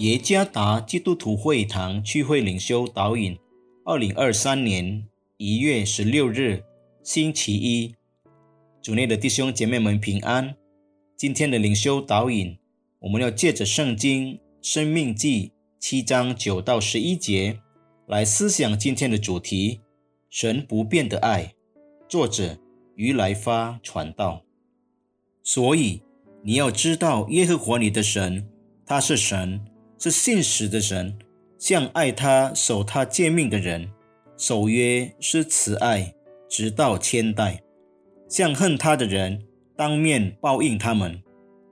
[0.00, 3.38] 耶加达基督徒会堂聚会领袖导引，
[3.84, 5.06] 二零二三年
[5.36, 6.64] 一月十六日，
[7.02, 7.94] 星期一，
[8.80, 10.56] 主内的弟兄姐妹们平安。
[11.18, 12.56] 今天的领袖导引，
[13.00, 17.60] 我们要借着圣经《生命记》七章九到十一节
[18.06, 19.80] 来思想今天的主题：
[20.30, 21.52] 神不变的爱。
[22.08, 22.58] 作者
[22.94, 24.44] 于来发传道。
[25.42, 26.00] 所以
[26.42, 28.48] 你要知道，耶和华你的神，
[28.86, 29.60] 他是神。
[30.02, 31.18] 是信实的神，
[31.58, 33.90] 向爱他、守他诫命的人，
[34.38, 36.14] 守约是慈爱，
[36.48, 37.58] 直到千代；
[38.26, 39.44] 向恨他的人，
[39.76, 41.22] 当面报应他们，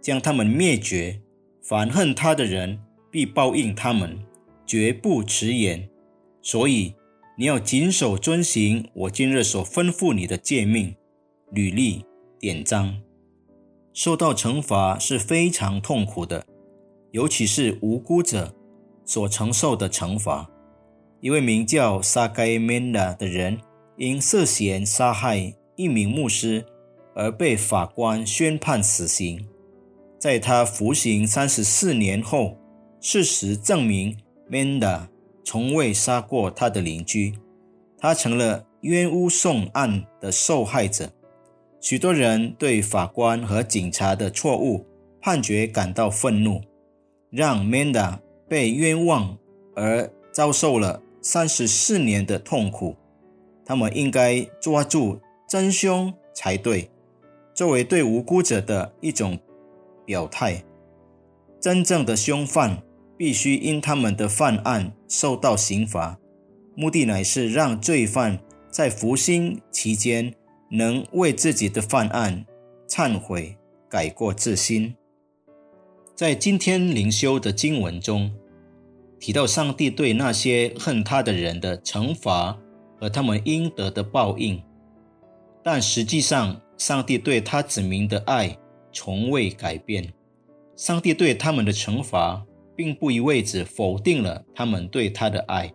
[0.00, 1.20] 将他们灭绝。
[1.64, 2.78] 凡恨他的人，
[3.10, 4.24] 必报应他们，
[4.64, 5.88] 绝不迟延。
[6.40, 6.94] 所以
[7.36, 10.94] 你要谨守遵行我今日所吩咐你的诫命、
[11.50, 12.04] 履历、
[12.38, 13.00] 典章。
[13.92, 16.46] 受到惩罚是非常痛苦的。
[17.12, 18.52] 尤其是无辜者
[19.04, 20.50] 所承受的惩罚。
[21.20, 23.58] 一位名叫萨盖曼达的人，
[23.96, 26.64] 因涉嫌杀害一名牧师
[27.14, 29.46] 而被法官宣判死刑。
[30.18, 32.56] 在他服刑三十四年后，
[33.00, 34.16] 事实证明
[34.48, 35.08] 曼达
[35.44, 37.34] 从未杀过他的邻居，
[37.98, 41.10] 他成了冤诬送案的受害者。
[41.80, 44.86] 许多人对法官和警察的错误
[45.20, 46.60] 判决感到愤怒。
[47.32, 49.38] 让 Manda 被冤枉
[49.74, 52.94] 而遭受了三十四年的痛苦，
[53.64, 56.90] 他们应该抓住真凶才对。
[57.54, 59.38] 作为对无辜者的一种
[60.04, 60.62] 表态，
[61.58, 62.82] 真正的凶犯
[63.16, 66.18] 必须因他们的犯案受到刑罚，
[66.74, 68.38] 目的乃是让罪犯
[68.70, 70.34] 在服刑期间
[70.70, 72.44] 能为自己的犯案
[72.88, 73.56] 忏悔、
[73.88, 74.94] 改过自新。
[76.14, 78.30] 在今天灵修的经文中，
[79.18, 82.56] 提到上帝对那些恨他的人的惩罚
[83.00, 84.62] 和他们应得的报应，
[85.64, 88.56] 但实际上，上帝对他子民的爱
[88.92, 90.12] 从未改变。
[90.76, 92.44] 上帝对他们的惩罚，
[92.76, 95.72] 并不意味着否定了他们对他的爱。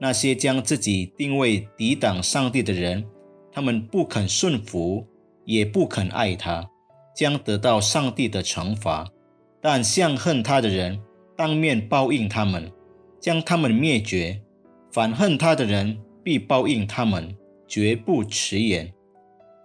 [0.00, 3.06] 那些将自己定位抵挡上帝的人，
[3.52, 5.06] 他们不肯顺服，
[5.44, 6.68] 也不肯爱他，
[7.16, 9.08] 将得到上帝的惩罚。
[9.66, 11.00] 但向恨他的人，
[11.34, 12.70] 当面报应他们，
[13.18, 14.38] 将他们灭绝；
[14.92, 17.34] 反恨他的人，必报应他们，
[17.66, 18.92] 绝不迟延。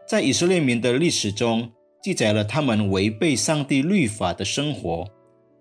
[0.07, 1.69] 在以色列民的历史中，
[2.01, 5.05] 记载了他们违背上帝律法的生活。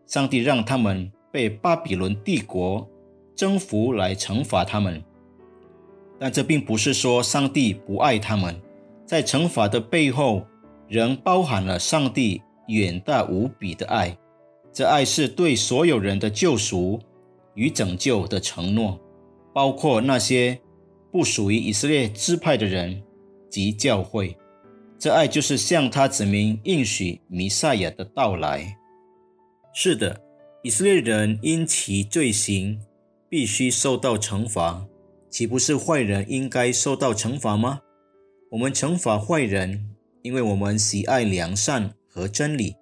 [0.06, 2.88] 上帝让他们被巴比伦帝国
[3.34, 5.02] 征服来惩罚他们，
[6.16, 8.54] 但这并不是说上帝不爱他们。
[9.04, 10.46] 在惩罚的背后，
[10.86, 14.16] 仍包含了上帝远大无比的爱。
[14.72, 17.00] 这爱是对所有人的救赎
[17.54, 18.98] 与拯救的承诺，
[19.52, 20.60] 包括那些
[21.10, 23.02] 不属于以色列支派的人
[23.50, 24.36] 及教会。
[24.98, 28.76] 这爱就是向他子民应许弥赛亚的到来。
[29.72, 30.20] 是的，
[30.62, 32.80] 以色列人因其罪行
[33.28, 34.86] 必须受到惩罚，
[35.30, 37.80] 岂不是坏人应该受到惩罚吗？
[38.50, 39.88] 我们惩罚坏人，
[40.22, 42.74] 因为我们喜爱良善和真理。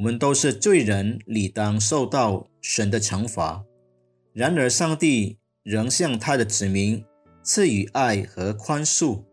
[0.00, 3.62] 我们都是罪人，理当受到神的惩罚。
[4.32, 7.04] 然而，上帝仍向他的子民
[7.42, 9.24] 赐予爱和宽恕。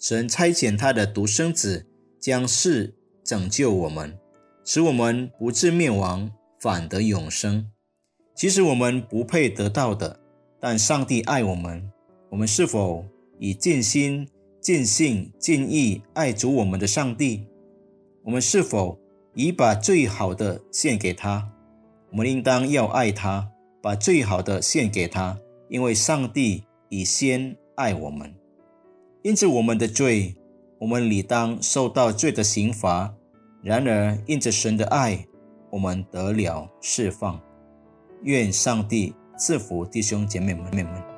[0.00, 1.86] 神差遣他的独生子，
[2.18, 4.18] 将世拯救我们，
[4.64, 7.70] 使我们不至灭亡，反得永生。
[8.34, 10.18] 其实我们不配得到的，
[10.58, 11.86] 但上帝爱我们。
[12.30, 13.04] 我们是否
[13.38, 14.26] 以尽心、
[14.58, 17.46] 尽性、尽意爱主我们的上帝？
[18.22, 18.98] 我们是否？
[19.38, 21.48] 已把最好的献给他，
[22.10, 23.48] 我们应当要爱他，
[23.80, 28.34] 把最好的献给他，因为上帝已先爱我们。
[29.22, 30.34] 因着，我们的罪，
[30.80, 33.14] 我们理当受到罪的刑罚；
[33.62, 35.24] 然而，因着神的爱，
[35.70, 37.40] 我们得了释放。
[38.24, 41.17] 愿上帝赐福弟兄姐妹们。